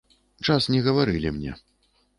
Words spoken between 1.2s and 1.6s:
мне.